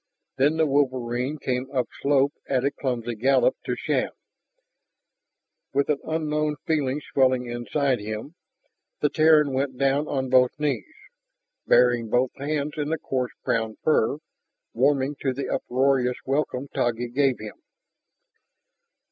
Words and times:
Then 0.37 0.57
the 0.57 0.65
wolverine 0.65 1.37
came 1.37 1.69
upslope 1.71 2.33
at 2.49 2.65
a 2.65 2.71
clumsy 2.71 3.13
gallop 3.13 3.55
to 3.65 3.75
Shann. 3.75 4.09
With 5.75 5.89
an 5.89 5.99
unknown 6.03 6.55
feeling 6.65 6.99
swelling 7.13 7.45
inside 7.45 7.99
him, 7.99 8.33
the 9.01 9.11
Terran 9.11 9.53
went 9.53 9.77
down 9.77 10.07
on 10.07 10.27
both 10.31 10.59
knees, 10.59 10.95
burying 11.67 12.09
both 12.09 12.31
hands 12.39 12.73
in 12.79 12.89
the 12.89 12.97
coarse 12.97 13.33
brown 13.45 13.75
fur, 13.83 14.17
warming 14.73 15.17
to 15.21 15.33
the 15.33 15.47
uproarious 15.53 16.17
welcome 16.25 16.67
Taggi 16.69 17.07
gave 17.09 17.37
him. 17.37 17.61